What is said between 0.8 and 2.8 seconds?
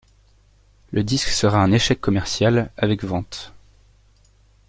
Le disque sera un échec commercial,